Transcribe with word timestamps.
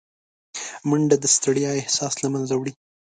منډه 0.89 1.15
د 1.19 1.25
ستړیا 1.35 1.71
احساس 1.79 2.13
له 2.23 2.27
منځه 2.33 2.53
وړي 2.57 2.73